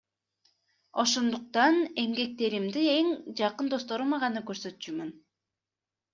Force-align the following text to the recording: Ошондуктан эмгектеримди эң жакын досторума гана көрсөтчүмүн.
Ошондуктан 1.03 1.77
эмгектеримди 2.05 2.87
эң 2.95 3.13
жакын 3.43 3.71
досторума 3.75 4.21
гана 4.27 4.45
көрсөтчүмүн. 4.51 5.15